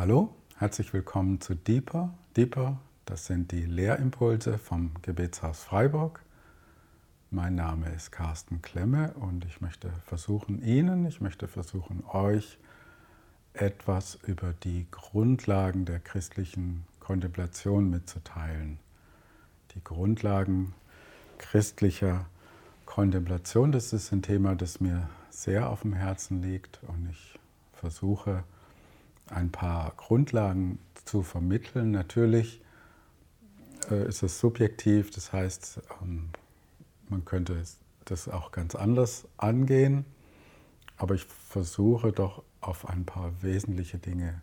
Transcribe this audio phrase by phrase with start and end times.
[0.00, 2.14] Hallo, herzlich willkommen zu Deeper.
[2.34, 6.24] Deeper, das sind die Lehrimpulse vom Gebetshaus Freiburg.
[7.30, 12.56] Mein Name ist Carsten Klemme und ich möchte versuchen, Ihnen, ich möchte versuchen, euch
[13.52, 18.78] etwas über die Grundlagen der christlichen Kontemplation mitzuteilen.
[19.74, 20.72] Die Grundlagen
[21.36, 22.24] christlicher
[22.86, 27.38] Kontemplation, das ist ein Thema, das mir sehr auf dem Herzen liegt und ich
[27.74, 28.44] versuche,
[29.30, 31.90] ein paar Grundlagen zu vermitteln.
[31.90, 32.60] Natürlich
[33.90, 36.30] äh, ist es subjektiv, das heißt, ähm,
[37.08, 37.62] man könnte
[38.04, 40.04] das auch ganz anders angehen,
[40.96, 44.42] aber ich versuche doch auf ein paar wesentliche Dinge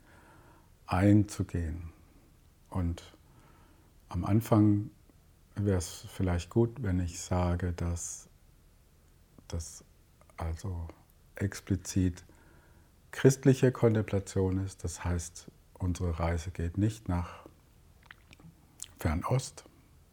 [0.85, 1.91] einzugehen.
[2.69, 3.03] Und
[4.09, 4.89] am Anfang
[5.55, 8.27] wäre es vielleicht gut, wenn ich sage, dass
[9.47, 9.83] das
[10.37, 10.87] also
[11.35, 12.23] explizit
[13.11, 14.83] christliche Kontemplation ist.
[14.83, 17.45] Das heißt, unsere Reise geht nicht nach
[18.99, 19.65] Fernost,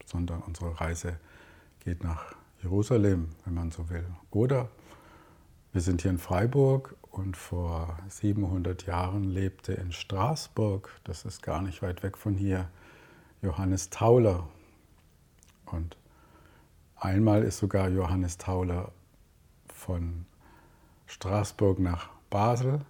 [0.05, 1.19] sondern unsere Reise
[1.81, 4.06] geht nach Jerusalem, wenn man so will.
[4.31, 4.70] Oder
[5.72, 11.62] wir sind hier in Freiburg und vor 700 Jahren lebte in Straßburg, das ist gar
[11.62, 12.70] nicht weit weg von hier,
[13.42, 14.48] Johannes Tauler.
[15.67, 15.97] Und
[16.97, 18.92] einmal ist sogar Johannes Tauler
[19.67, 20.27] von
[21.06, 22.81] Straßburg nach Basel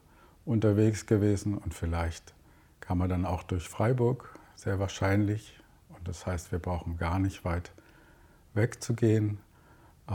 [0.46, 2.32] unterwegs gewesen und vielleicht
[2.80, 5.60] kam er dann auch durch Freiburg, sehr wahrscheinlich.
[5.90, 7.70] Und das heißt, wir brauchen gar nicht weit
[8.54, 9.36] wegzugehen.
[10.08, 10.14] Äh,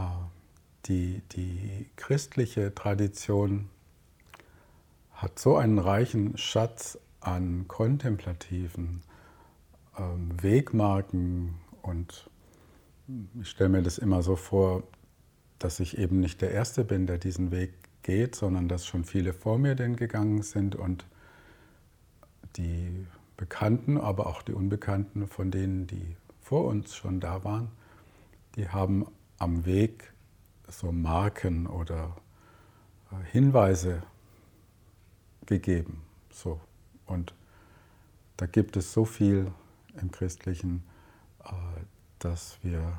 [0.88, 3.70] die, die christliche Tradition
[5.12, 9.04] hat so einen reichen Schatz an kontemplativen
[9.96, 12.32] ähm, Wegmarken und
[13.40, 14.82] ich stelle mir das immer so vor,
[15.60, 17.79] dass ich eben nicht der Erste bin, der diesen Weg
[18.10, 21.06] geht, sondern dass schon viele vor mir denn gegangen sind und
[22.58, 23.06] die
[23.38, 27.70] Bekannten, aber auch die Unbekannten von denen, die vor uns schon da waren,
[28.56, 29.06] die haben
[29.38, 30.12] am Weg
[30.68, 32.16] so Marken oder
[33.12, 34.02] äh, Hinweise
[35.46, 36.02] gegeben.
[36.32, 36.60] So.
[37.06, 37.36] Und
[38.38, 39.52] da gibt es so viel
[40.02, 40.84] im Christlichen,
[41.44, 41.52] äh,
[42.18, 42.98] dass wir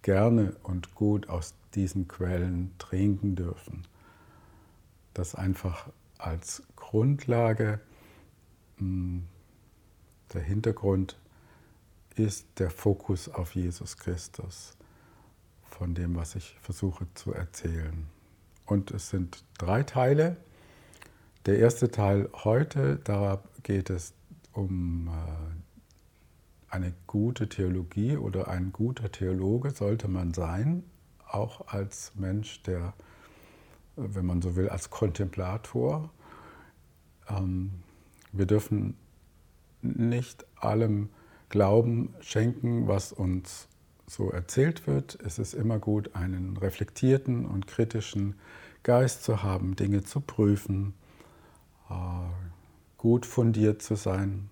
[0.00, 3.89] gerne und gut aus diesen Quellen trinken dürfen.
[5.14, 5.88] Das einfach
[6.18, 7.80] als Grundlage,
[8.78, 9.26] hm,
[10.32, 11.18] der Hintergrund
[12.16, 14.76] ist der Fokus auf Jesus Christus,
[15.64, 18.06] von dem, was ich versuche zu erzählen.
[18.66, 20.36] Und es sind drei Teile.
[21.46, 24.12] Der erste Teil heute, da geht es
[24.52, 30.84] um äh, eine gute Theologie oder ein guter Theologe sollte man sein,
[31.26, 32.94] auch als Mensch, der,
[34.14, 36.10] wenn man so will, als Kontemplator.
[37.28, 37.70] Ähm,
[38.32, 38.96] wir dürfen
[39.82, 41.08] nicht allem
[41.48, 43.66] Glauben schenken, was uns
[44.06, 45.18] so erzählt wird.
[45.24, 48.34] Es ist immer gut, einen reflektierten und kritischen
[48.82, 50.94] Geist zu haben, Dinge zu prüfen,
[51.88, 51.94] äh,
[52.98, 54.48] gut fundiert zu sein,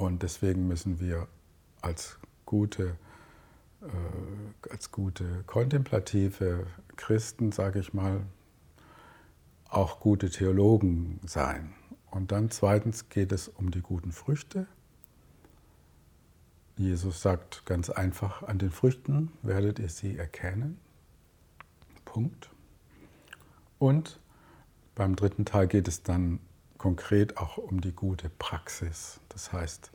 [0.00, 1.28] und deswegen müssen wir
[1.82, 2.96] als gute,
[4.68, 8.20] als gute kontemplative Christen, sage ich mal,
[9.68, 11.72] auch gute Theologen sein.
[12.10, 14.66] Und dann zweitens geht es um die guten Früchte.
[16.76, 20.78] Jesus sagt ganz einfach, an den Früchten werdet ihr sie erkennen.
[22.04, 22.50] Punkt.
[23.78, 24.18] Und
[24.94, 26.40] beim dritten Teil geht es dann
[26.78, 29.20] konkret auch um die gute Praxis.
[29.28, 29.92] Das heißt,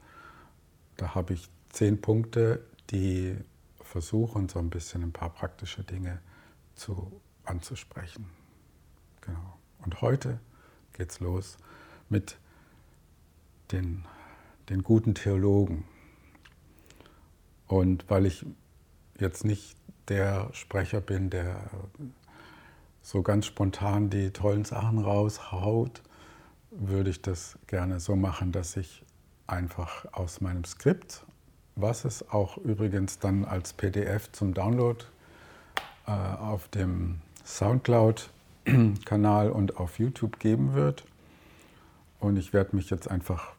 [0.97, 3.35] da habe ich zehn Punkte, die
[3.85, 6.19] versuchen, so ein bisschen ein paar praktische Dinge
[6.75, 8.29] zu, anzusprechen.
[9.21, 9.57] Genau.
[9.83, 10.39] Und heute
[10.93, 11.57] geht es los
[12.09, 12.37] mit
[13.71, 14.05] den,
[14.69, 15.85] den guten Theologen.
[17.67, 18.45] Und weil ich
[19.19, 19.75] jetzt nicht
[20.07, 21.69] der Sprecher bin, der
[23.01, 26.01] so ganz spontan die tollen Sachen raushaut,
[26.71, 29.03] würde ich das gerne so machen, dass ich
[29.47, 31.25] einfach aus meinem Skript,
[31.75, 35.03] was es auch übrigens dann als PDF zum Download
[36.07, 41.05] äh, auf dem SoundCloud-Kanal und auf YouTube geben wird.
[42.19, 43.53] Und ich werde mich jetzt einfach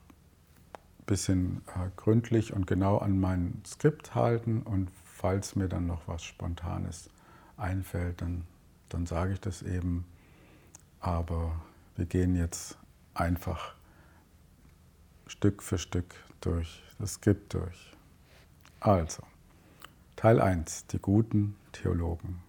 [0.73, 4.63] ein bisschen äh, gründlich und genau an mein Skript halten.
[4.63, 7.11] Und falls mir dann noch was Spontanes
[7.57, 8.45] einfällt, dann,
[8.89, 10.05] dann sage ich das eben.
[11.01, 11.61] Aber
[11.97, 12.79] wir gehen jetzt
[13.15, 13.75] einfach
[15.27, 17.96] Stück für Stück durch das Skript durch.
[18.81, 19.23] Also,
[20.17, 22.41] Teil 1, die guten Theologen.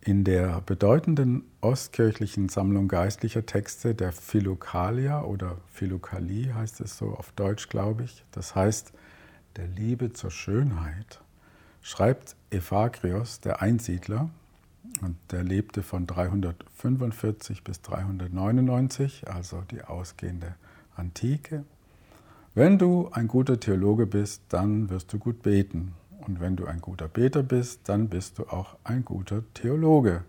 [0.00, 7.32] In der bedeutenden ostkirchlichen Sammlung geistlicher Texte der Philokalia oder Philokalie heißt es so auf
[7.32, 8.92] Deutsch, glaube ich, das heißt
[9.56, 11.20] der Liebe zur Schönheit,
[11.80, 14.28] schreibt Ephagrios, der Einsiedler,
[15.00, 20.54] und der lebte von 345 bis 399, also die ausgehende
[20.96, 21.64] Antike.
[22.56, 25.94] Wenn du ein guter Theologe bist, dann wirst du gut beten.
[26.24, 30.22] Und wenn du ein guter Beter bist, dann bist du auch ein guter Theologe.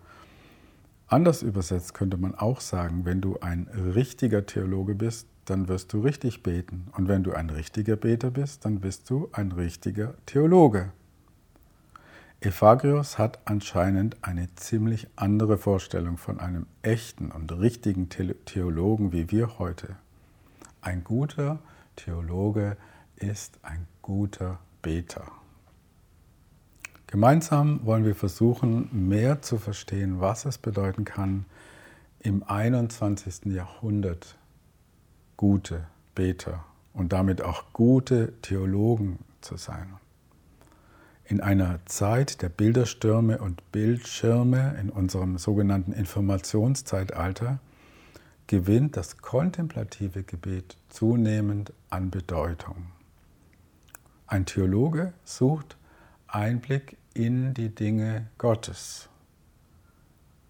[1.06, 6.00] Anders übersetzt könnte man auch sagen, wenn du ein richtiger Theologe bist, dann wirst du
[6.00, 6.88] richtig beten.
[6.96, 10.90] Und wenn du ein richtiger Beter bist, dann bist du ein richtiger Theologe.
[12.40, 19.60] Ephagrios hat anscheinend eine ziemlich andere Vorstellung von einem echten und richtigen Theologen wie wir
[19.60, 19.94] heute.
[20.80, 21.75] Ein guter Theologe
[23.16, 25.32] ist ein guter Beter.
[27.06, 31.46] Gemeinsam wollen wir versuchen, mehr zu verstehen, was es bedeuten kann,
[32.20, 33.46] im 21.
[33.46, 34.36] Jahrhundert
[35.36, 39.94] gute Beter und damit auch gute Theologen zu sein.
[41.24, 47.60] In einer Zeit der Bilderstürme und Bildschirme in unserem sogenannten Informationszeitalter
[48.46, 52.86] gewinnt das kontemplative Gebet zunehmend an Bedeutung.
[54.26, 55.76] Ein Theologe sucht
[56.26, 59.08] Einblick in die Dinge Gottes.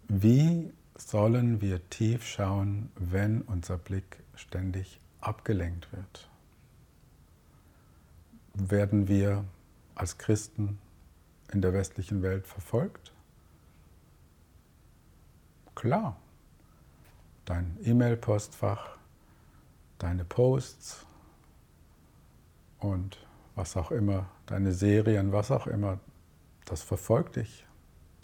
[0.09, 6.29] Wie sollen wir tief schauen, wenn unser Blick ständig abgelenkt wird?
[8.55, 9.45] Werden wir
[9.95, 10.79] als Christen
[11.53, 13.13] in der westlichen Welt verfolgt?
[15.75, 16.17] Klar.
[17.47, 18.99] Dein E-Mail-Postfach,
[19.99, 21.07] deine Posts
[22.81, 23.19] und
[23.55, 25.99] was auch immer, deine Serien, was auch immer,
[26.67, 27.65] das verfolgt dich.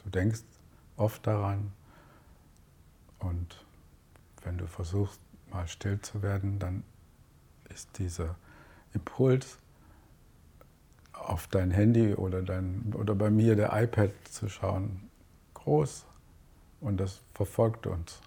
[0.04, 0.42] Du denkst
[0.96, 1.72] oft daran
[3.20, 3.64] und
[4.42, 5.20] wenn du versuchst,
[5.50, 6.84] mal still zu werden, dann
[7.70, 8.36] ist dieser
[8.92, 9.58] Impuls,
[11.12, 15.08] auf dein Handy oder, dein, oder bei mir der iPad zu schauen,
[15.54, 16.04] groß
[16.80, 18.20] und das verfolgt uns.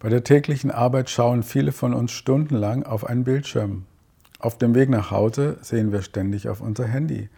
[0.00, 3.84] Bei der täglichen Arbeit schauen viele von uns stundenlang auf einen Bildschirm
[4.40, 7.28] auf dem Weg nach Hause sehen wir ständig auf unser Handy.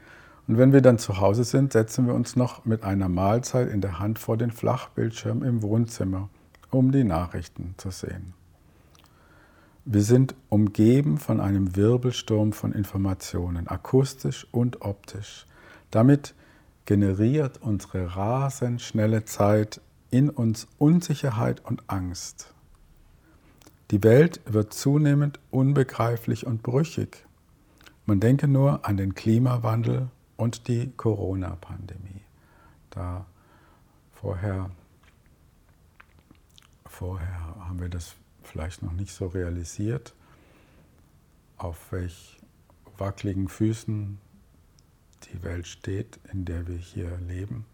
[0.46, 3.80] Und wenn wir dann zu Hause sind, setzen wir uns noch mit einer Mahlzeit in
[3.80, 6.28] der Hand vor den Flachbildschirm im Wohnzimmer,
[6.70, 8.34] um die Nachrichten zu sehen.
[9.84, 15.46] Wir sind umgeben von einem Wirbelsturm von Informationen, akustisch und optisch.
[15.90, 16.34] Damit
[16.84, 19.80] generiert unsere rasend schnelle Zeit
[20.12, 22.54] in uns Unsicherheit und Angst.
[23.90, 27.26] Die Welt wird zunehmend unbegreiflich und brüchig.
[28.04, 32.20] Man denke nur an den Klimawandel und die Corona-Pandemie.
[32.90, 33.24] Da
[34.12, 34.70] vorher,
[36.84, 40.14] vorher haben wir das vielleicht noch nicht so realisiert,
[41.56, 42.38] auf welch
[42.98, 44.18] wackeligen Füßen
[45.24, 47.64] die Welt steht, in der wir hier leben.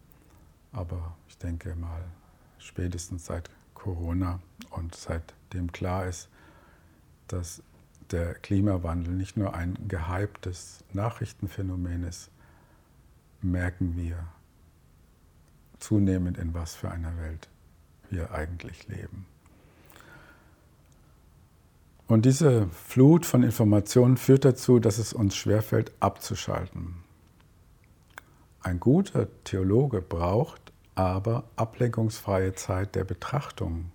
[0.70, 2.04] Aber ich denke mal,
[2.58, 4.40] spätestens seit Corona
[4.70, 6.28] und seitdem klar ist,
[7.28, 7.62] dass
[8.10, 12.30] der Klimawandel nicht nur ein gehyptes Nachrichtenphänomen ist,
[13.42, 14.26] merken wir
[15.78, 17.48] zunehmend, in was für einer Welt
[18.10, 19.26] wir eigentlich leben.
[22.06, 26.96] Und diese Flut von Informationen führt dazu, dass es uns schwerfällt, abzuschalten.
[28.62, 30.67] Ein guter Theologe braucht
[30.98, 33.92] aber ablenkungsfreie Zeit der Betrachtung.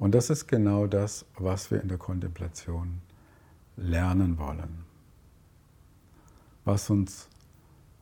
[0.00, 3.02] Und das ist genau das, was wir in der Kontemplation
[3.76, 4.84] lernen wollen.
[6.64, 7.28] Was uns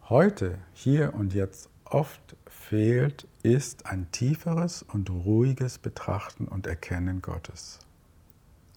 [0.08, 7.80] heute, hier und jetzt oft fehlt, ist ein tieferes und ruhiges Betrachten und Erkennen Gottes.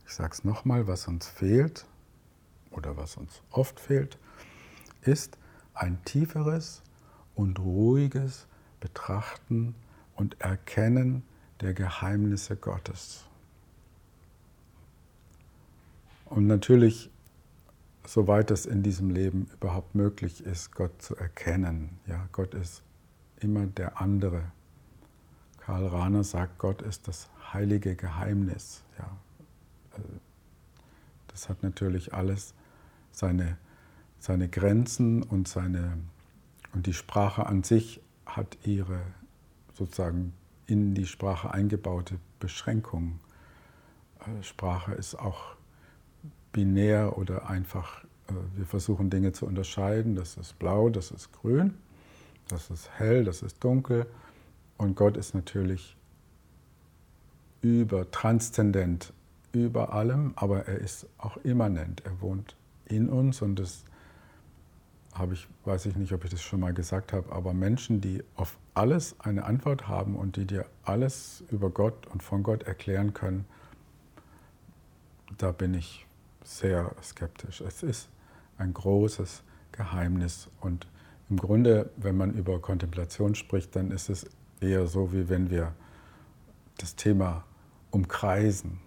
[0.05, 1.85] Ich sage es nochmal, was uns fehlt
[2.71, 4.17] oder was uns oft fehlt,
[5.01, 5.37] ist
[5.73, 6.83] ein tieferes
[7.35, 8.48] und ruhiges
[8.79, 9.75] Betrachten
[10.15, 11.23] und Erkennen
[11.61, 13.25] der Geheimnisse Gottes.
[16.25, 17.09] Und natürlich,
[18.05, 21.99] soweit es in diesem Leben überhaupt möglich ist, Gott zu erkennen.
[22.05, 22.83] Ja, Gott ist
[23.39, 24.51] immer der andere.
[25.57, 28.83] Karl Rahner sagt, Gott ist das heilige Geheimnis.
[28.97, 29.17] Ja,
[29.97, 30.01] äh,
[31.27, 32.53] das hat natürlich alles
[33.11, 33.57] seine,
[34.19, 35.97] seine Grenzen und, seine,
[36.73, 38.01] und die Sprache an sich
[38.35, 39.01] hat ihre
[39.73, 40.33] sozusagen
[40.65, 43.19] in die Sprache eingebaute Beschränkung.
[44.19, 45.55] Äh, Sprache ist auch
[46.51, 51.73] binär oder einfach, äh, wir versuchen Dinge zu unterscheiden, das ist blau, das ist grün.
[52.49, 54.07] Das ist hell, das ist dunkel
[54.77, 55.95] und Gott ist natürlich
[57.61, 59.13] über, transzendent
[59.51, 62.03] über allem, aber er ist auch immanent.
[62.05, 62.55] Er wohnt
[62.85, 63.83] in uns und das
[65.13, 68.23] habe ich, weiß ich nicht, ob ich das schon mal gesagt habe, aber Menschen, die
[68.35, 73.13] auf alles eine Antwort haben und die dir alles über Gott und von Gott erklären
[73.13, 73.45] können,
[75.37, 76.05] da bin ich
[76.43, 77.61] sehr skeptisch.
[77.61, 78.09] Es ist
[78.57, 80.87] ein großes Geheimnis und
[81.29, 84.25] im Grunde, wenn man über Kontemplation spricht, dann ist es
[84.61, 85.73] eher so, wie wenn wir
[86.77, 87.43] das Thema
[87.91, 88.79] umkreisen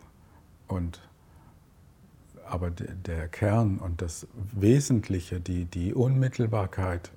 [0.67, 1.01] und
[2.53, 7.11] aber der Kern und das Wesentliche, die, die Unmittelbarkeit,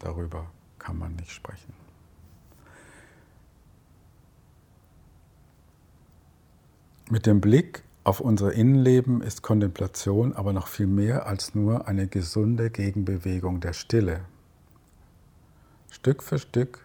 [0.00, 1.72] darüber kann man nicht sprechen.
[7.08, 12.08] Mit dem Blick auf unser Innenleben ist Kontemplation aber noch viel mehr als nur eine
[12.08, 14.24] gesunde Gegenbewegung der Stille.
[15.88, 16.80] Stück für Stück,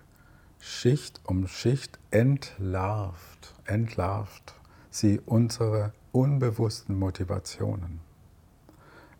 [0.60, 4.54] Schicht um Schicht entlarvt, entlarvt
[4.92, 8.00] sie unsere unbewussten Motivationen.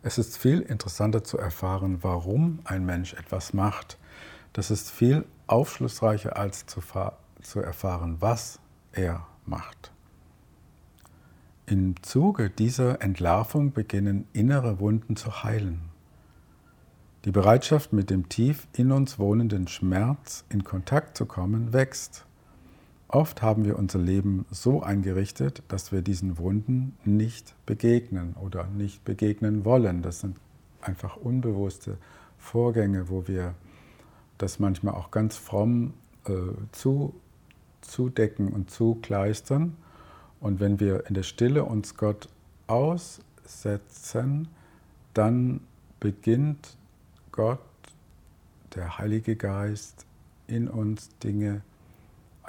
[0.02, 3.98] Es ist viel interessanter zu erfahren, warum ein Mensch etwas macht.
[4.52, 6.80] Das ist viel aufschlussreicher als zu,
[7.42, 8.60] zu erfahren, was
[8.92, 9.92] er macht.
[11.66, 15.82] Im Zuge dieser Entlarvung beginnen innere Wunden zu heilen.
[17.26, 22.24] Die Bereitschaft, mit dem tief in uns wohnenden Schmerz in Kontakt zu kommen, wächst.
[23.12, 29.04] Oft haben wir unser Leben so eingerichtet, dass wir diesen Wunden nicht begegnen oder nicht
[29.04, 30.00] begegnen wollen.
[30.00, 30.36] Das sind
[30.80, 31.98] einfach unbewusste
[32.38, 33.54] Vorgänge, wo wir
[34.38, 35.92] das manchmal auch ganz fromm
[36.26, 36.34] äh,
[36.70, 37.12] zu,
[37.80, 39.76] zudecken und zukleistern.
[40.38, 42.28] Und wenn wir in der Stille uns Gott
[42.68, 44.46] aussetzen,
[45.14, 45.62] dann
[45.98, 46.76] beginnt
[47.32, 47.58] Gott,
[48.76, 50.06] der Heilige Geist,
[50.46, 51.69] in uns Dinge zu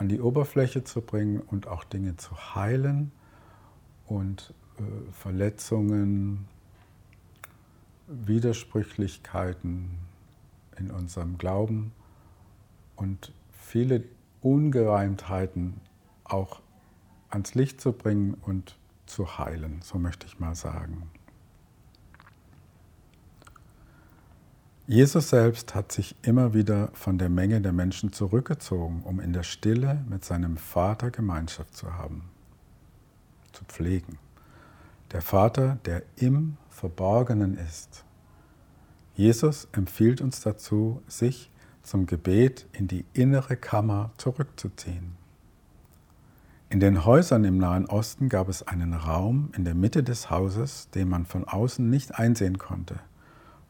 [0.01, 3.11] an die Oberfläche zu bringen und auch Dinge zu heilen
[4.07, 6.47] und äh, Verletzungen,
[8.07, 9.99] Widersprüchlichkeiten
[10.79, 11.91] in unserem Glauben
[12.95, 14.03] und viele
[14.41, 15.79] Ungereimtheiten
[16.23, 16.61] auch
[17.29, 21.11] ans Licht zu bringen und zu heilen, so möchte ich mal sagen.
[24.91, 29.43] Jesus selbst hat sich immer wieder von der Menge der Menschen zurückgezogen, um in der
[29.43, 32.23] Stille mit seinem Vater Gemeinschaft zu haben,
[33.53, 34.17] zu pflegen.
[35.13, 38.03] Der Vater, der im Verborgenen ist.
[39.15, 41.49] Jesus empfiehlt uns dazu, sich
[41.83, 45.15] zum Gebet in die innere Kammer zurückzuziehen.
[46.69, 50.89] In den Häusern im Nahen Osten gab es einen Raum in der Mitte des Hauses,
[50.89, 52.99] den man von außen nicht einsehen konnte,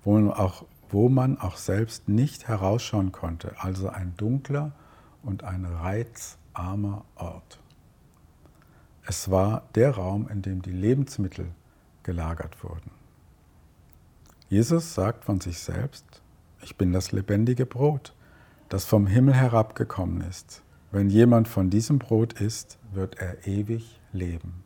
[0.03, 4.73] wo man auch wo man auch selbst nicht herausschauen konnte, also ein dunkler
[5.23, 7.59] und ein reizarmer Ort.
[9.05, 11.47] Es war der Raum, in dem die Lebensmittel
[12.03, 12.91] gelagert wurden.
[14.49, 16.21] Jesus sagt von sich selbst,
[16.61, 18.13] ich bin das lebendige Brot,
[18.69, 20.61] das vom Himmel herabgekommen ist.
[20.91, 24.63] Wenn jemand von diesem Brot isst, wird er ewig leben.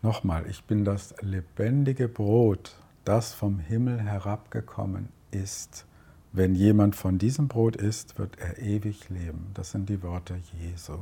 [0.00, 5.86] Nochmal, ich bin das lebendige Brot, das vom Himmel herabgekommen ist.
[6.32, 9.50] Wenn jemand von diesem Brot isst, wird er ewig leben.
[9.54, 10.98] Das sind die Worte Jesu.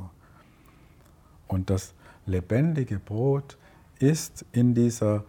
[1.47, 1.93] Und das
[2.25, 3.57] lebendige Brot
[3.99, 5.23] ist in dieser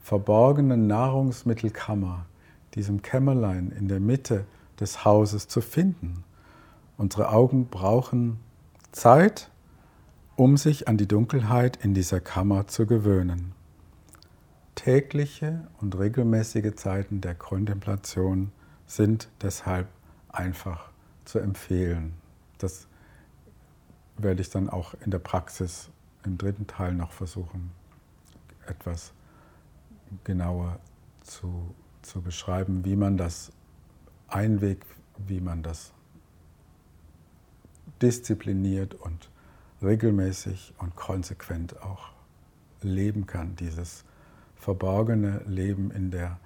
[0.00, 2.26] verborgenen Nahrungsmittelkammer,
[2.74, 4.44] diesem Kämmerlein in der Mitte
[4.80, 6.24] des Hauses zu finden.
[6.96, 8.38] Unsere Augen brauchen
[8.92, 9.50] Zeit,
[10.36, 13.52] um sich an die Dunkelheit in dieser Kammer zu gewöhnen.
[14.74, 18.52] Tägliche und regelmäßige Zeiten der Kontemplation
[18.86, 19.88] sind deshalb
[20.28, 20.90] einfach
[21.24, 22.14] zu empfehlen.
[22.58, 22.88] Das
[24.16, 25.90] werde ich dann auch in der Praxis
[26.24, 27.70] im dritten Teil noch versuchen,
[28.66, 29.12] etwas
[30.24, 30.78] genauer
[31.22, 33.52] zu, zu beschreiben, wie man das
[34.28, 34.86] einwegt,
[35.18, 35.92] wie man das
[38.00, 39.30] diszipliniert und
[39.82, 42.10] regelmäßig und konsequent auch
[42.80, 44.04] leben kann, dieses
[44.62, 46.38] verborgene Leben in der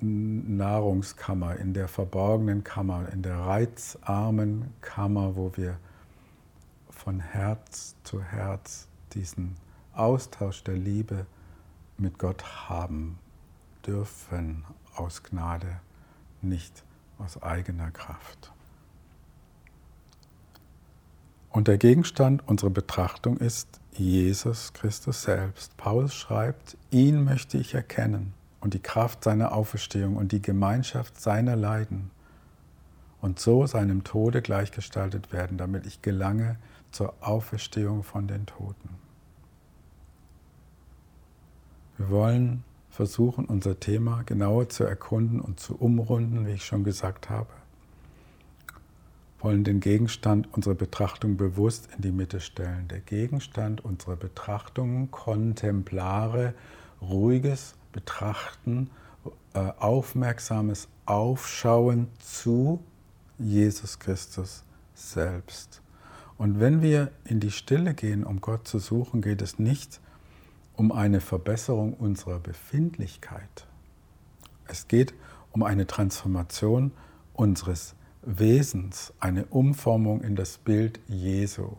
[0.00, 5.76] Nahrungskammer, in der verborgenen Kammer, in der reizarmen Kammer, wo wir
[6.88, 9.56] von Herz zu Herz diesen
[9.92, 11.26] Austausch der Liebe
[11.98, 13.18] mit Gott haben
[13.84, 14.64] dürfen
[14.94, 15.80] aus Gnade,
[16.42, 16.84] nicht
[17.18, 18.52] aus eigener Kraft.
[21.50, 25.76] Und der Gegenstand unserer Betrachtung ist Jesus Christus selbst.
[25.76, 31.56] Paulus schreibt, ihn möchte ich erkennen, und die Kraft seiner Auferstehung und die Gemeinschaft seiner
[31.56, 32.10] Leiden
[33.20, 36.56] und so seinem Tode gleichgestaltet werden, damit ich gelange
[36.92, 38.90] zur Auferstehung von den Toten.
[41.96, 47.30] Wir wollen versuchen, unser Thema genauer zu erkunden und zu umrunden, wie ich schon gesagt
[47.30, 47.48] habe.
[49.40, 52.88] Wollen den Gegenstand unserer Betrachtung bewusst in die Mitte stellen.
[52.88, 56.54] Der Gegenstand unserer Betrachtung, kontemplare,
[57.00, 58.90] ruhiges Betrachten,
[59.54, 62.84] äh, aufmerksames Aufschauen zu
[63.38, 65.82] Jesus Christus selbst.
[66.36, 70.00] Und wenn wir in die Stille gehen, um Gott zu suchen, geht es nicht
[70.74, 73.66] um eine Verbesserung unserer Befindlichkeit.
[74.66, 75.12] Es geht
[75.52, 76.92] um eine Transformation
[77.34, 81.76] unseres Wesens, eine Umformung in das Bild Jesu.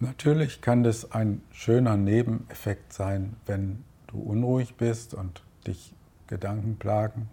[0.00, 5.94] Natürlich kann das ein schöner Nebeneffekt sein, wenn du unruhig bist und dich
[6.26, 7.28] Gedanken plagen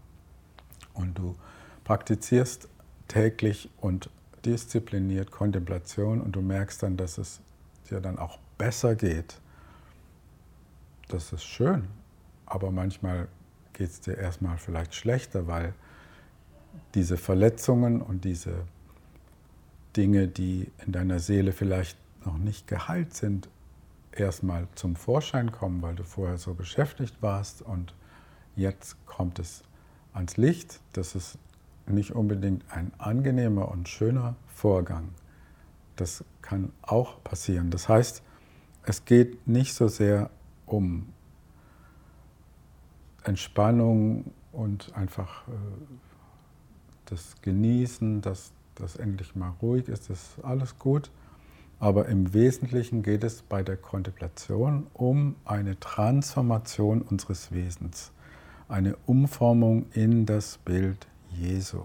[0.93, 1.35] und du
[1.83, 2.67] praktizierst
[3.07, 4.11] täglich und
[4.45, 7.41] diszipliniert Kontemplation und du merkst dann, dass es
[7.89, 9.39] dir dann auch besser geht.
[11.07, 11.87] Das ist schön,
[12.45, 13.27] aber manchmal
[13.73, 15.73] geht es dir erstmal vielleicht schlechter, weil
[16.95, 18.65] diese Verletzungen und diese
[19.95, 23.49] Dinge, die in deiner Seele vielleicht noch nicht geheilt sind,
[24.11, 27.93] erstmal zum Vorschein kommen, weil du vorher so beschäftigt warst und
[28.55, 29.63] jetzt kommt es
[30.13, 30.79] ans Licht.
[30.93, 31.37] Das ist
[31.87, 35.09] nicht unbedingt ein angenehmer und schöner Vorgang.
[35.95, 37.71] Das kann auch passieren.
[37.71, 38.21] Das heißt,
[38.83, 40.29] es geht nicht so sehr
[40.65, 41.09] um
[43.23, 45.51] Entspannung und einfach äh,
[47.11, 51.11] das Genießen, dass das endlich mal ruhig ist, ist alles gut.
[51.79, 58.11] Aber im Wesentlichen geht es bei der Kontemplation um eine Transformation unseres Wesens,
[58.67, 61.83] eine Umformung in das Bild Jesu.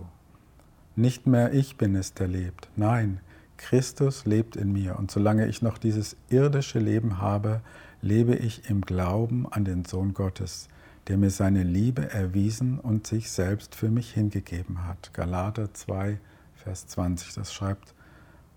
[0.97, 2.69] Nicht mehr ich bin es, der lebt.
[2.77, 3.21] Nein,
[3.57, 4.99] Christus lebt in mir.
[4.99, 7.61] Und solange ich noch dieses irdische Leben habe,
[8.03, 10.69] lebe ich im Glauben an den Sohn Gottes,
[11.09, 15.13] der mir seine Liebe erwiesen und sich selbst für mich hingegeben hat.
[15.13, 16.19] Galater 2,
[16.55, 17.95] Vers 20, das schreibt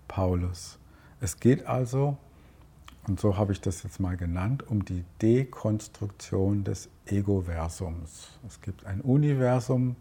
[0.06, 0.78] Paulus.
[1.20, 2.16] Es geht also,
[3.06, 8.38] und so habe ich das jetzt mal genannt, um die Dekonstruktion des Ego-Versums.
[8.46, 9.96] Es gibt ein Universum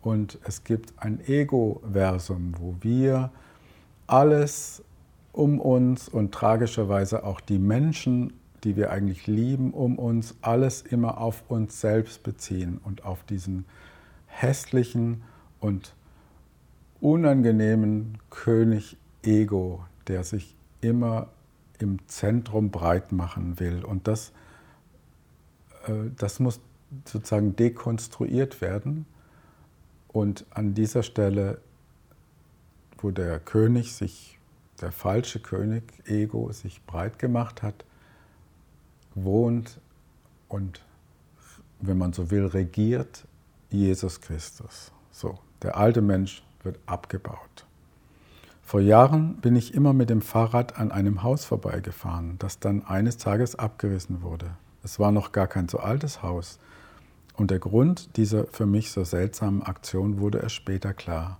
[0.00, 3.30] und es gibt ein Ego-Versum, wo wir
[4.06, 4.82] alles
[5.32, 8.32] um uns und tragischerweise auch die Menschen
[8.64, 13.64] die wir eigentlich lieben, um uns, alles immer auf uns selbst beziehen und auf diesen
[14.26, 15.22] hässlichen
[15.60, 15.94] und
[17.00, 21.28] unangenehmen König Ego, der sich immer
[21.78, 23.84] im Zentrum breit machen will.
[23.84, 24.32] Und das,
[25.86, 26.60] äh, das muss
[27.06, 29.06] sozusagen dekonstruiert werden.
[30.08, 31.60] Und an dieser Stelle,
[32.98, 34.38] wo der König sich,
[34.80, 37.84] der falsche König Ego sich breit gemacht hat,
[39.14, 39.80] wohnt
[40.48, 40.80] und,
[41.80, 43.24] wenn man so will, regiert
[43.70, 44.92] Jesus Christus.
[45.10, 47.66] So, der alte Mensch wird abgebaut.
[48.62, 53.18] Vor Jahren bin ich immer mit dem Fahrrad an einem Haus vorbeigefahren, das dann eines
[53.18, 54.56] Tages abgerissen wurde.
[54.82, 56.58] Es war noch gar kein so altes Haus.
[57.34, 61.38] Und der Grund dieser für mich so seltsamen Aktion wurde erst später klar.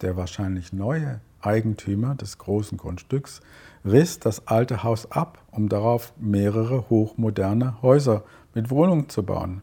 [0.00, 3.40] Der wahrscheinlich neue Eigentümer des großen Grundstücks
[3.84, 8.24] riss das alte Haus ab, um darauf mehrere hochmoderne Häuser
[8.54, 9.62] mit Wohnungen zu bauen,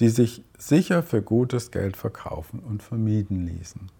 [0.00, 3.90] die sich sicher für gutes Geld verkaufen und vermieden ließen.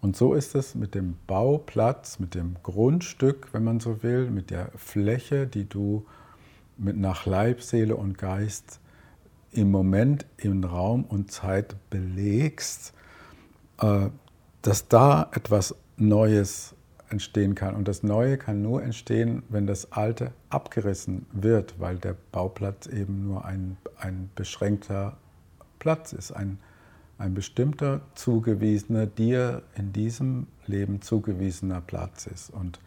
[0.00, 4.50] Und so ist es mit dem Bauplatz, mit dem Grundstück, wenn man so will, mit
[4.50, 6.06] der Fläche, die du
[6.76, 8.78] mit nach Leib, Seele und Geist
[9.50, 12.92] im Moment in Raum und Zeit belegst,
[13.80, 14.08] äh,
[14.62, 16.74] dass da etwas Neues
[17.10, 17.74] entstehen kann.
[17.74, 23.24] Und das Neue kann nur entstehen, wenn das Alte abgerissen wird, weil der Bauplatz eben
[23.24, 25.16] nur ein, ein beschränkter
[25.78, 26.58] Platz ist, ein,
[27.18, 32.50] ein bestimmter zugewiesener, dir in diesem Leben zugewiesener Platz ist.
[32.50, 32.78] Und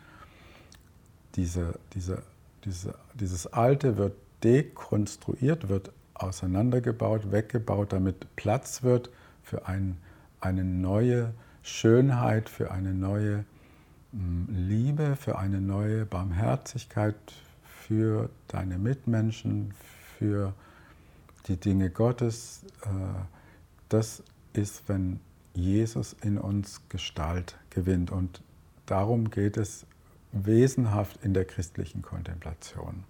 [1.35, 2.23] diese, diese,
[2.65, 9.09] diese, dieses Alte wird dekonstruiert, wird auseinandergebaut, weggebaut, damit Platz wird
[9.41, 9.97] für ein,
[10.39, 13.45] eine neue Schönheit, für eine neue
[14.11, 17.15] hm, Liebe, für eine neue Barmherzigkeit
[17.91, 19.73] für deine Mitmenschen,
[20.17, 20.53] für
[21.47, 22.61] die Dinge Gottes.
[22.83, 22.87] Äh,
[23.89, 25.19] das ist, wenn
[25.53, 28.11] Jesus in uns Gestalt gewinnt.
[28.11, 28.41] Und
[28.85, 29.85] darum geht es
[30.31, 33.03] wesenhaft in der christlichen Kontemplation.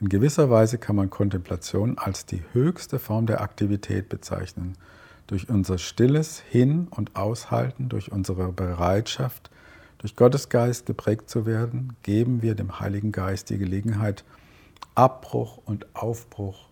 [0.00, 4.76] In gewisser Weise kann man Kontemplation als die höchste Form der Aktivität bezeichnen.
[5.26, 9.50] Durch unser stilles Hin- und Aushalten, durch unsere Bereitschaft,
[9.98, 14.24] durch Gottes Geist geprägt zu werden, geben wir dem Heiligen Geist die Gelegenheit,
[14.94, 16.66] Abbruch und Aufbruch,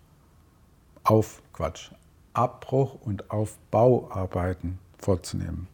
[1.02, 1.92] auf Quatsch,
[2.34, 5.66] Abbruch und Aufbauarbeiten vorzunehmen.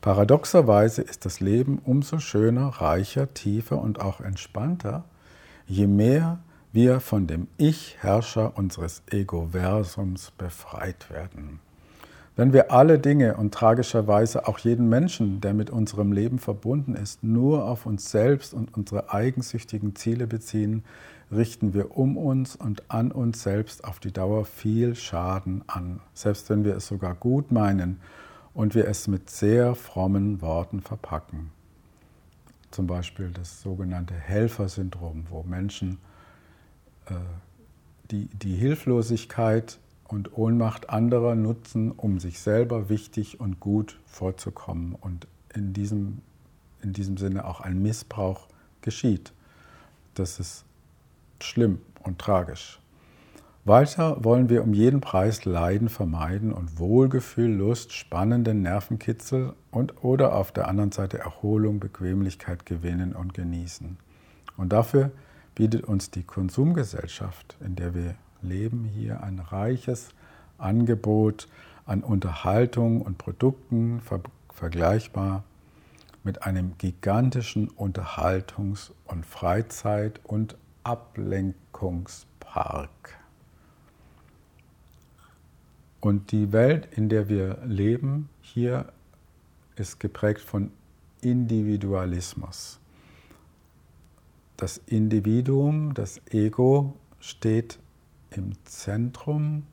[0.00, 5.04] Paradoxerweise ist das Leben umso schöner, reicher, tiefer und auch entspannter,
[5.66, 6.40] je mehr
[6.72, 11.60] wir von dem Ich-Herrscher unseres Egoversums befreit werden.
[12.40, 17.22] Wenn wir alle Dinge und tragischerweise auch jeden Menschen, der mit unserem Leben verbunden ist,
[17.22, 20.82] nur auf uns selbst und unsere eigensüchtigen Ziele beziehen,
[21.30, 26.48] richten wir um uns und an uns selbst auf die Dauer viel Schaden an, selbst
[26.48, 28.00] wenn wir es sogar gut meinen
[28.54, 31.50] und wir es mit sehr frommen Worten verpacken.
[32.70, 35.98] Zum Beispiel das sogenannte Helfersyndrom, wo Menschen
[37.04, 37.12] äh,
[38.10, 39.78] die, die Hilflosigkeit
[40.10, 44.96] und Ohnmacht anderer nutzen, um sich selber wichtig und gut vorzukommen.
[45.00, 46.20] Und in diesem,
[46.82, 48.48] in diesem Sinne auch ein Missbrauch
[48.80, 49.32] geschieht.
[50.14, 50.64] Das ist
[51.40, 52.80] schlimm und tragisch.
[53.64, 60.34] Weiter wollen wir um jeden Preis Leiden vermeiden und Wohlgefühl, Lust, spannenden Nervenkitzel und oder
[60.34, 63.96] auf der anderen Seite Erholung, Bequemlichkeit gewinnen und genießen.
[64.56, 65.12] Und dafür
[65.54, 70.08] bietet uns die Konsumgesellschaft, in der wir leben, hier ein reiches
[70.58, 71.48] Angebot
[71.86, 74.20] an Unterhaltung und Produkten, ver
[74.52, 75.44] vergleichbar
[76.22, 82.90] mit einem gigantischen Unterhaltungs- und Freizeit- und Ablenkungspark.
[86.00, 88.92] Und die Welt, in der wir leben, hier
[89.76, 90.72] ist geprägt von
[91.20, 92.80] Individualismus.
[94.56, 97.78] Das Individuum, das Ego steht
[98.30, 99.66] im Zentrum,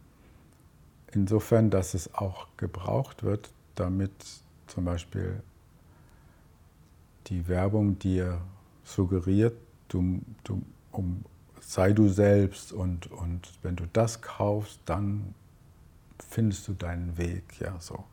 [1.12, 4.12] insofern, dass es auch gebraucht wird, damit
[4.68, 5.42] zum Beispiel
[7.28, 8.42] die Werbung dir
[8.84, 9.58] suggeriert,
[9.90, 11.24] du, du, um,
[11.60, 15.34] sei du selbst und, und wenn du das kaufst, dann
[16.20, 17.60] findest du deinen Weg.
[17.60, 18.04] Ja, so.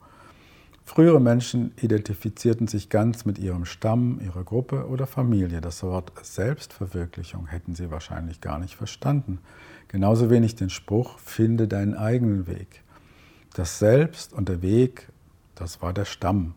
[0.87, 5.59] Frühere Menschen identifizierten sich ganz mit ihrem Stamm, ihrer Gruppe oder Familie.
[5.59, 9.39] Das Wort Selbstverwirklichung hätten sie wahrscheinlich gar nicht verstanden.
[9.87, 12.83] Genauso wenig den Spruch, finde deinen eigenen Weg.
[13.55, 15.09] Das Selbst und der Weg,
[15.55, 16.53] das war der Stamm.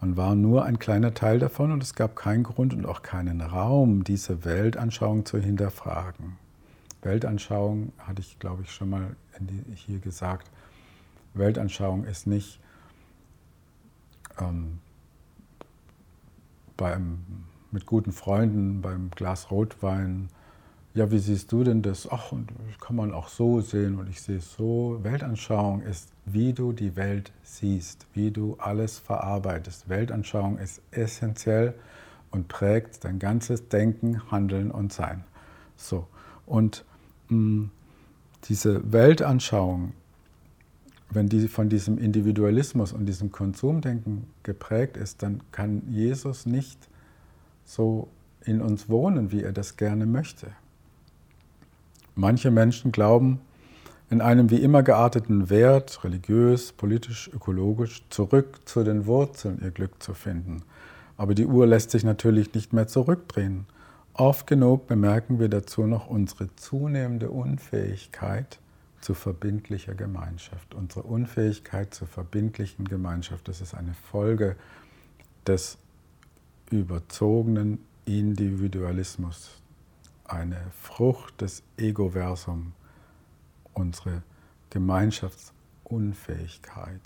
[0.00, 3.40] Man war nur ein kleiner Teil davon und es gab keinen Grund und auch keinen
[3.40, 6.36] Raum, diese Weltanschauung zu hinterfragen.
[7.02, 9.16] Weltanschauung hatte ich, glaube ich, schon mal
[9.74, 10.50] hier gesagt.
[11.32, 12.60] Weltanschauung ist nicht
[14.40, 14.78] ähm,
[16.76, 17.18] beim,
[17.70, 20.28] mit guten Freunden beim Glas Rotwein,
[20.92, 22.10] ja, wie siehst du denn das?
[22.10, 22.50] Ach, und
[22.80, 24.98] kann man auch so sehen und ich sehe es so.
[25.02, 29.88] Weltanschauung ist, wie du die Welt siehst, wie du alles verarbeitest.
[29.88, 31.74] Weltanschauung ist essentiell
[32.32, 35.22] und prägt dein ganzes Denken, Handeln und Sein.
[35.76, 36.08] So,
[36.44, 36.84] und
[37.28, 37.70] mh, mm,
[38.44, 39.92] diese Weltanschauung
[41.10, 46.88] wenn die von diesem Individualismus und diesem Konsumdenken geprägt ist, dann kann Jesus nicht
[47.64, 48.08] so
[48.44, 50.48] in uns wohnen, wie er das gerne möchte.
[52.14, 53.40] Manche Menschen glauben,
[54.08, 60.02] in einem wie immer gearteten Wert, religiös, politisch, ökologisch, zurück zu den Wurzeln ihr Glück
[60.02, 60.62] zu finden.
[61.16, 63.66] Aber die Uhr lässt sich natürlich nicht mehr zurückdrehen.
[64.14, 68.58] Oft genug bemerken wir dazu noch unsere zunehmende Unfähigkeit,
[69.00, 70.74] zu verbindlicher Gemeinschaft.
[70.74, 74.56] Unsere Unfähigkeit zur verbindlichen Gemeinschaft, das ist eine Folge
[75.46, 75.78] des
[76.70, 79.60] überzogenen Individualismus,
[80.24, 82.72] eine Frucht des Egoversums,
[83.72, 84.22] unsere
[84.70, 87.00] Gemeinschaftsunfähigkeit.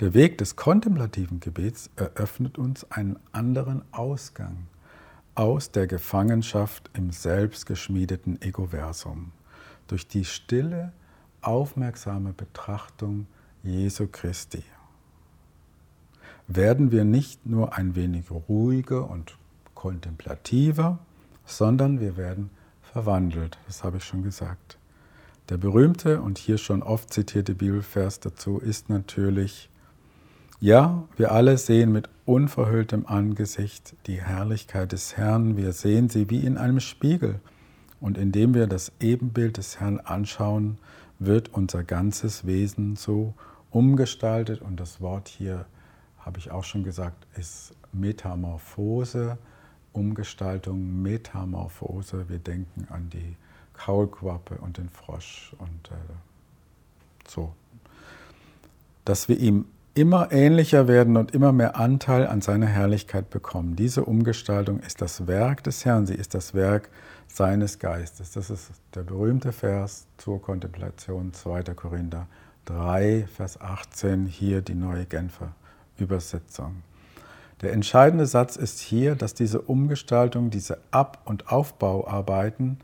[0.00, 4.68] Der Weg des kontemplativen Gebets eröffnet uns einen anderen Ausgang
[5.38, 9.30] aus der Gefangenschaft im selbstgeschmiedeten Egoversum
[9.86, 10.92] durch die stille,
[11.42, 13.28] aufmerksame Betrachtung
[13.62, 14.64] Jesu Christi.
[16.48, 19.38] Werden wir nicht nur ein wenig ruhiger und
[19.76, 20.98] kontemplativer,
[21.46, 22.50] sondern wir werden
[22.82, 24.76] verwandelt, das habe ich schon gesagt.
[25.50, 29.70] Der berühmte und hier schon oft zitierte Bibelvers dazu ist natürlich
[30.60, 35.56] ja, wir alle sehen mit unverhülltem Angesicht die Herrlichkeit des Herrn.
[35.56, 37.40] Wir sehen sie wie in einem Spiegel.
[38.00, 40.78] Und indem wir das Ebenbild des Herrn anschauen,
[41.18, 43.34] wird unser ganzes Wesen so
[43.70, 44.60] umgestaltet.
[44.60, 45.66] Und das Wort hier,
[46.18, 49.38] habe ich auch schon gesagt, ist Metamorphose.
[49.92, 52.28] Umgestaltung, Metamorphose.
[52.28, 53.36] Wir denken an die
[53.74, 55.94] Kaulquappe und den Frosch und äh,
[57.26, 57.52] so.
[59.04, 59.64] Dass wir ihm
[59.98, 63.74] immer ähnlicher werden und immer mehr Anteil an seiner Herrlichkeit bekommen.
[63.74, 66.88] Diese Umgestaltung ist das Werk des Herrn, sie ist das Werk
[67.26, 68.30] seines Geistes.
[68.30, 71.74] Das ist der berühmte Vers zur Kontemplation 2.
[71.74, 72.28] Korinther
[72.66, 75.52] 3, Vers 18, hier die neue Genfer
[75.98, 76.76] Übersetzung.
[77.60, 82.78] Der entscheidende Satz ist hier, dass diese Umgestaltung, diese Ab- und Aufbauarbeiten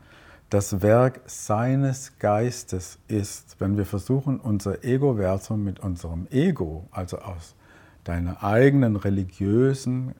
[0.49, 7.55] das Werk seines Geistes ist, wenn wir versuchen, unser Ego-Versum mit unserem Ego, also aus
[8.03, 10.13] deiner eigenen religiösen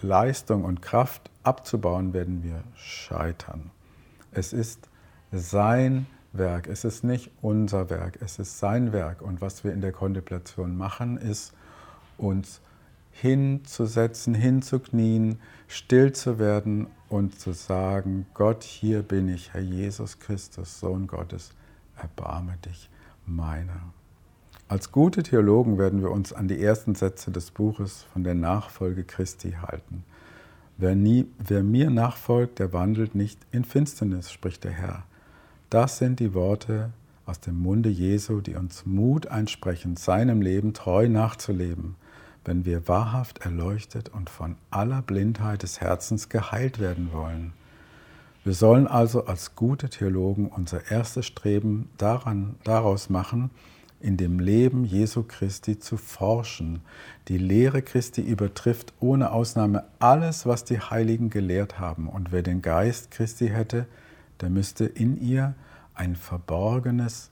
[0.00, 3.70] Leistung und Kraft abzubauen, werden wir scheitern.
[4.32, 4.88] Es ist
[5.32, 9.22] sein Werk, es ist nicht unser Werk, es ist sein Werk.
[9.22, 11.52] Und was wir in der Kontemplation machen, ist
[12.16, 12.60] uns
[13.12, 20.80] hinzusetzen, hinzuknien, still zu werden und zu sagen, Gott, hier bin ich, Herr Jesus Christus,
[20.80, 21.52] Sohn Gottes,
[21.96, 22.90] erbarme dich
[23.26, 23.92] meiner.
[24.68, 29.04] Als gute Theologen werden wir uns an die ersten Sätze des Buches von der Nachfolge
[29.04, 30.04] Christi halten.
[30.76, 35.04] Wer, nie, wer mir nachfolgt, der wandelt nicht in Finsternis, spricht der Herr.
[35.70, 36.90] Das sind die Worte
[37.24, 41.96] aus dem Munde Jesu, die uns Mut einsprechen, seinem Leben treu nachzuleben
[42.48, 47.52] wenn wir wahrhaft erleuchtet und von aller Blindheit des Herzens geheilt werden wollen.
[48.42, 53.50] Wir sollen also als gute Theologen unser erstes Streben daran, daraus machen,
[54.00, 56.80] in dem Leben Jesu Christi zu forschen.
[57.28, 62.08] Die Lehre Christi übertrifft ohne Ausnahme alles, was die Heiligen gelehrt haben.
[62.08, 63.86] Und wer den Geist Christi hätte,
[64.40, 65.54] der müsste in ihr
[65.92, 67.30] ein verborgenes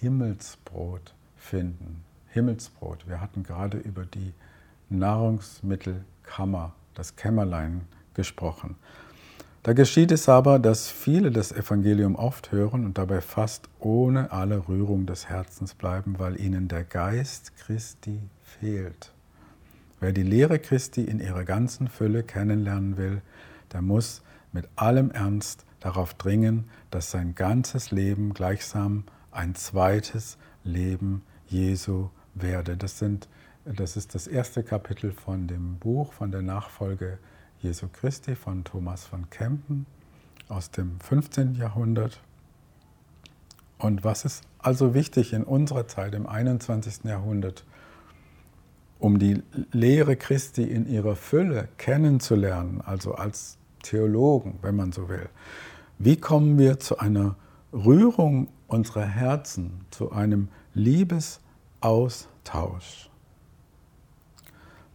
[0.00, 2.04] Himmelsbrot finden.
[2.26, 3.08] Himmelsbrot.
[3.08, 4.34] Wir hatten gerade über die
[4.90, 7.82] Nahrungsmittelkammer, das Kämmerlein,
[8.14, 8.76] gesprochen.
[9.62, 14.68] Da geschieht es aber, dass viele das Evangelium oft hören und dabei fast ohne alle
[14.68, 19.12] Rührung des Herzens bleiben, weil ihnen der Geist Christi fehlt.
[20.00, 23.20] Wer die Lehre Christi in ihrer ganzen Fülle kennenlernen will,
[23.72, 24.22] der muss
[24.52, 32.76] mit allem Ernst darauf dringen, dass sein ganzes Leben gleichsam ein zweites Leben Jesu werde.
[32.76, 33.28] Das sind
[33.74, 37.18] das ist das erste Kapitel von dem Buch von der Nachfolge
[37.60, 39.84] Jesu Christi von Thomas von Kempen
[40.48, 41.54] aus dem 15.
[41.54, 42.22] Jahrhundert.
[43.78, 47.04] Und was ist also wichtig in unserer Zeit, im 21.
[47.04, 47.66] Jahrhundert,
[48.98, 55.28] um die Lehre Christi in ihrer Fülle kennenzulernen, also als Theologen, wenn man so will?
[55.98, 57.36] Wie kommen wir zu einer
[57.72, 63.07] Rührung unserer Herzen, zu einem Liebesaustausch?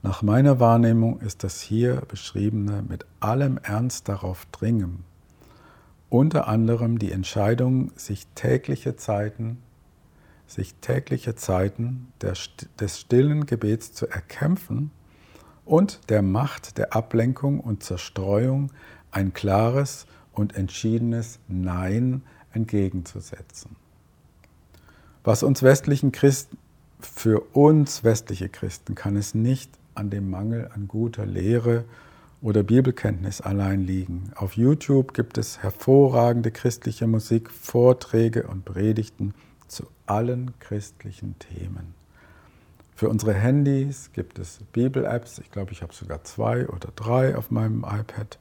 [0.06, 5.06] Nach meiner Wahrnehmung ist das hier beschriebene mit allem Ernst darauf dringen,
[6.10, 9.60] unter anderem die Entscheidung, sich tägliche Zeiten,
[10.46, 12.34] sich tägliche Zeiten der,
[12.82, 14.92] des stillen Gebets zu erkämpfen
[15.64, 18.74] und der Macht der Ablenkung und Zerstreuung
[19.10, 23.78] ein klares und entschiedenes Nein entgegenzusetzen.
[25.24, 26.58] Was uns westlichen Christen,
[27.00, 31.86] für uns westliche Christen kann es nicht an dem Mangel an guter Lehre
[32.42, 34.32] oder Bibelkenntnis allein liegen.
[34.36, 39.34] Auf YouTube gibt es hervorragende christliche Musik, Vorträge und Predigten
[39.68, 41.96] zu allen christlichen Themen.
[42.96, 45.40] Für unsere Handys gibt es Bibel-Apps.
[45.40, 48.38] Ich glaube, ich habe sogar zwei oder drei auf meinem iPad.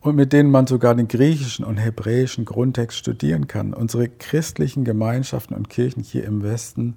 [0.00, 3.72] Und mit denen man sogar den griechischen und hebräischen Grundtext studieren kann.
[3.72, 6.96] Unsere christlichen Gemeinschaften und Kirchen hier im Westen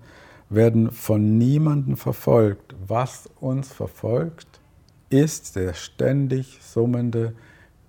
[0.49, 2.75] werden von niemandem verfolgt.
[2.87, 4.59] Was uns verfolgt,
[5.09, 7.33] ist der ständig summende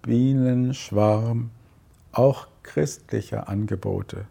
[0.02, 1.50] Bienenschwarm
[2.12, 4.26] auch christlicher Angebote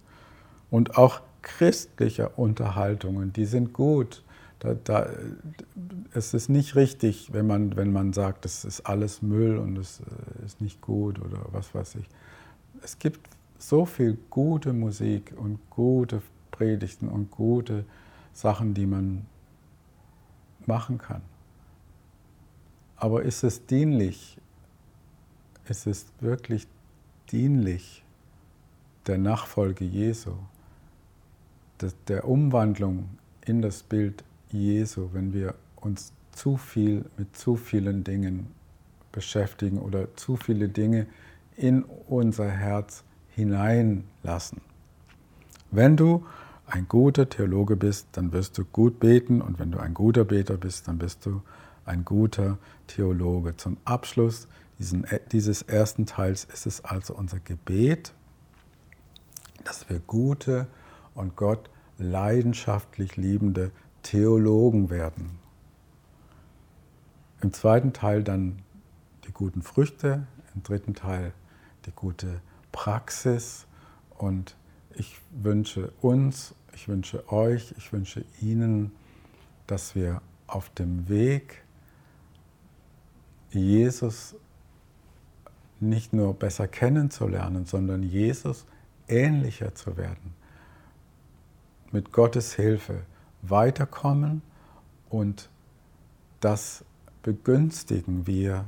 [0.70, 3.32] und auch christlicher Unterhaltungen.
[3.34, 4.24] Die sind gut.
[4.60, 5.10] Da, da,
[6.14, 10.00] es ist nicht richtig, wenn man, wenn man sagt, es ist alles Müll und es
[10.00, 12.10] äh, ist nicht gut oder was weiß ich.
[12.82, 17.86] Es gibt so viel gute Musik und gute Predigten und gute
[18.36, 19.26] Sachen, die man
[20.66, 21.22] machen kann.
[22.98, 24.38] Aber ist es dienlich?
[25.68, 26.68] Ist es wirklich
[27.32, 28.04] dienlich
[29.08, 30.34] der Nachfolge Jesu,
[32.08, 33.10] der Umwandlung
[33.46, 38.48] in das Bild Jesu, wenn wir uns zu viel mit zu vielen Dingen
[39.12, 41.08] beschäftigen oder zu viele Dinge
[41.56, 44.62] in unser Herz hineinlassen?
[45.72, 46.26] Wenn du
[46.68, 50.58] ein guter Theologe bist, dann wirst du gut beten und wenn du ein guter Beter
[50.58, 51.42] bist, dann bist du
[51.86, 53.56] ein guter Theologe.
[53.58, 54.48] Zum Abschluss
[54.80, 58.14] diesen, dieses ersten Teils ist es also unser Gebet,
[59.64, 60.68] dass wir gute
[61.14, 63.72] und Gott leidenschaftlich liebende
[64.04, 65.40] Theologen werden.
[67.42, 68.60] Im zweiten Teil dann
[69.28, 71.34] die guten Früchte, im dritten Teil
[71.86, 73.66] die gute Praxis
[74.18, 74.56] und
[74.98, 78.92] ich wünsche uns, ich wünsche euch, ich wünsche Ihnen,
[79.68, 81.64] dass wir auf dem Weg
[83.52, 84.36] Jesus
[85.80, 88.66] nicht nur besser kennenzulernen, sondern Jesus
[89.08, 90.34] ähnlicher zu werden,
[91.92, 93.02] mit Gottes Hilfe
[93.42, 94.42] weiterkommen
[95.10, 95.50] und
[96.40, 96.84] das
[97.24, 98.66] begünstigen wir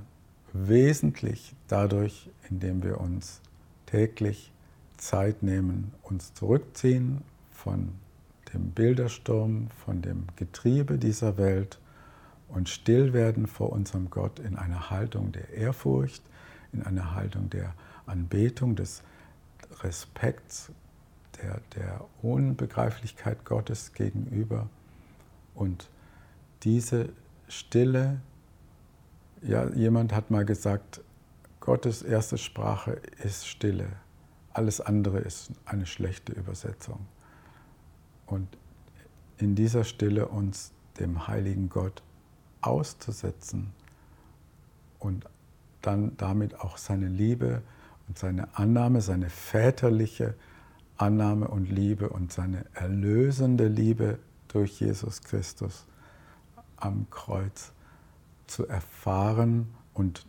[0.53, 3.41] wesentlich dadurch, indem wir uns
[3.85, 4.51] täglich
[4.97, 7.89] Zeit nehmen, uns zurückziehen von
[8.53, 11.79] dem Bildersturm, von dem Getriebe dieser Welt
[12.47, 16.23] und still werden vor unserem Gott in einer Haltung der Ehrfurcht,
[16.71, 17.73] in einer Haltung der
[18.05, 19.03] Anbetung, des
[19.81, 20.71] Respekts,
[21.41, 24.69] der, der Unbegreiflichkeit Gottes gegenüber.
[25.55, 25.89] Und
[26.63, 27.09] diese
[27.47, 28.21] Stille,
[29.41, 31.01] ja, jemand hat mal gesagt,
[31.59, 33.87] Gottes erste Sprache ist Stille.
[34.57, 37.05] Alles andere ist eine schlechte Übersetzung.
[38.25, 38.57] Und
[39.37, 42.01] in dieser Stille uns dem heiligen Gott
[42.61, 43.71] auszusetzen
[44.97, 45.27] und
[45.83, 47.61] dann damit auch seine Liebe
[48.07, 50.33] und seine Annahme, seine väterliche
[50.97, 54.17] Annahme und Liebe und seine erlösende Liebe
[54.47, 55.85] durch Jesus Christus
[56.77, 57.73] am Kreuz
[58.47, 60.25] zu erfahren und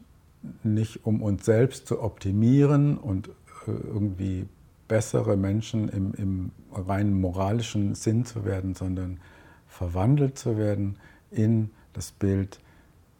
[0.64, 3.31] nicht um uns selbst zu optimieren und
[3.70, 4.46] irgendwie
[4.88, 9.20] bessere Menschen im, im rein moralischen Sinn zu werden, sondern
[9.66, 10.98] verwandelt zu werden
[11.31, 12.59] in das Bild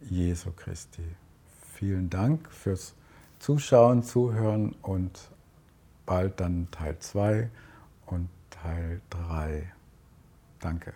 [0.01, 1.05] Jesu Christi.
[1.75, 2.95] Vielen Dank fürs
[3.39, 5.31] Zuschauen, Zuhören und
[6.07, 7.51] bald dann Teil 2
[8.07, 9.73] und Teil 3.
[10.59, 10.95] Danke.